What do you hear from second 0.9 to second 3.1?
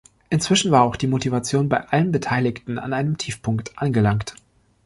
die Motivation bei allen Beteiligten an